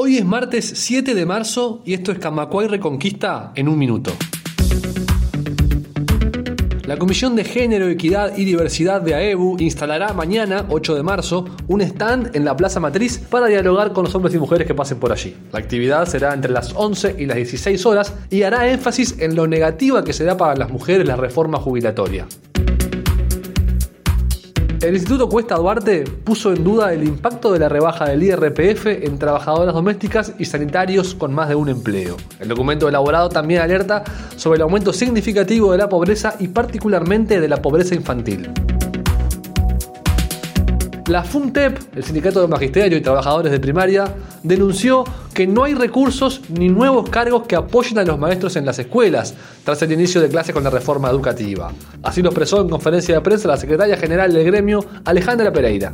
Hoy 0.00 0.16
es 0.16 0.24
martes 0.24 0.74
7 0.76 1.12
de 1.12 1.26
marzo 1.26 1.82
y 1.84 1.92
esto 1.92 2.12
es 2.12 2.20
Camacuay 2.20 2.68
Reconquista 2.68 3.50
en 3.56 3.66
un 3.66 3.76
minuto. 3.76 4.12
La 6.86 6.96
Comisión 6.98 7.34
de 7.34 7.42
Género, 7.42 7.88
Equidad 7.88 8.36
y 8.36 8.44
Diversidad 8.44 9.02
de 9.02 9.16
AEBU 9.16 9.56
instalará 9.58 10.12
mañana, 10.12 10.66
8 10.68 10.94
de 10.94 11.02
marzo, 11.02 11.46
un 11.66 11.80
stand 11.80 12.36
en 12.36 12.44
la 12.44 12.56
Plaza 12.56 12.78
Matriz 12.78 13.18
para 13.18 13.48
dialogar 13.48 13.92
con 13.92 14.04
los 14.04 14.14
hombres 14.14 14.32
y 14.36 14.38
mujeres 14.38 14.68
que 14.68 14.74
pasen 14.76 15.00
por 15.00 15.10
allí. 15.10 15.36
La 15.52 15.58
actividad 15.58 16.06
será 16.06 16.32
entre 16.32 16.52
las 16.52 16.74
11 16.76 17.16
y 17.18 17.26
las 17.26 17.34
16 17.34 17.84
horas 17.84 18.14
y 18.30 18.44
hará 18.44 18.70
énfasis 18.70 19.18
en 19.18 19.34
lo 19.34 19.48
negativa 19.48 20.04
que 20.04 20.12
será 20.12 20.36
para 20.36 20.54
las 20.54 20.70
mujeres 20.70 21.08
la 21.08 21.16
reforma 21.16 21.58
jubilatoria. 21.58 22.28
El 24.80 24.94
Instituto 24.94 25.28
Cuesta 25.28 25.56
Duarte 25.56 26.04
puso 26.04 26.52
en 26.52 26.62
duda 26.62 26.92
el 26.92 27.02
impacto 27.02 27.52
de 27.52 27.58
la 27.58 27.68
rebaja 27.68 28.08
del 28.08 28.22
IRPF 28.22 28.86
en 28.86 29.18
trabajadoras 29.18 29.74
domésticas 29.74 30.34
y 30.38 30.44
sanitarios 30.44 31.16
con 31.16 31.34
más 31.34 31.48
de 31.48 31.56
un 31.56 31.68
empleo. 31.68 32.16
El 32.38 32.46
documento 32.46 32.88
elaborado 32.88 33.28
también 33.28 33.60
alerta 33.60 34.04
sobre 34.36 34.58
el 34.58 34.62
aumento 34.62 34.92
significativo 34.92 35.72
de 35.72 35.78
la 35.78 35.88
pobreza 35.88 36.36
y 36.38 36.46
particularmente 36.46 37.40
de 37.40 37.48
la 37.48 37.60
pobreza 37.60 37.96
infantil. 37.96 38.52
La 41.08 41.24
FUNTEP, 41.24 41.96
el 41.96 42.04
Sindicato 42.04 42.40
de 42.40 42.46
Magisterio 42.46 42.98
y 42.98 43.00
Trabajadores 43.00 43.50
de 43.50 43.58
Primaria, 43.58 44.14
denunció 44.44 45.04
que 45.38 45.46
no 45.46 45.62
hay 45.62 45.74
recursos 45.74 46.40
ni 46.48 46.68
nuevos 46.68 47.08
cargos 47.10 47.46
que 47.46 47.54
apoyen 47.54 47.96
a 48.00 48.02
los 48.02 48.18
maestros 48.18 48.56
en 48.56 48.66
las 48.66 48.76
escuelas 48.80 49.36
tras 49.62 49.80
el 49.82 49.92
inicio 49.92 50.20
de 50.20 50.28
clases 50.28 50.52
con 50.52 50.64
la 50.64 50.70
reforma 50.70 51.08
educativa. 51.10 51.72
Así 52.02 52.22
lo 52.22 52.30
expresó 52.30 52.60
en 52.60 52.68
conferencia 52.68 53.14
de 53.14 53.20
prensa 53.20 53.46
la 53.46 53.56
secretaria 53.56 53.96
general 53.96 54.32
del 54.32 54.44
gremio, 54.44 54.84
Alejandra 55.04 55.52
Pereira. 55.52 55.92